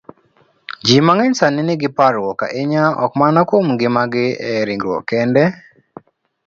Ji 0.85 0.97
mang'eny 1.07 1.35
sani 1.39 1.61
nigi 1.67 1.89
parruok 1.97 2.39
ahinya, 2.47 2.83
ok 3.05 3.11
mana 3.21 3.39
kuom 3.49 3.65
ngimagi 3.73 4.27
e 4.51 4.53
ringruok 4.67 5.03
kende, 5.09 5.43